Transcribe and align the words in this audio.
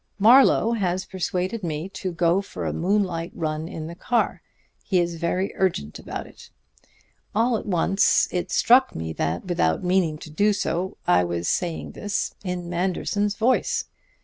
'Marlowe 0.17 0.71
has 0.71 1.05
persuaded 1.05 1.63
me 1.63 1.87
to 1.89 2.11
go 2.11 2.41
for 2.41 2.65
a 2.65 2.73
moonlight 2.73 3.31
run 3.35 3.67
in 3.67 3.85
the 3.85 3.93
car. 3.93 4.41
He 4.83 4.99
is 4.99 5.13
very 5.17 5.53
urgent 5.55 5.99
about 5.99 6.25
it.' 6.25 6.49
All 7.35 7.55
at 7.55 7.67
once 7.67 8.27
it 8.31 8.49
struck 8.49 8.95
me 8.95 9.13
that, 9.13 9.45
without 9.45 9.83
meaning 9.83 10.17
to 10.17 10.31
do 10.31 10.53
so, 10.53 10.97
I 11.05 11.23
was 11.23 11.47
saying 11.47 11.91
this 11.91 12.33
in 12.43 12.67
Manderson's 12.67 13.35
voice. 13.35 13.85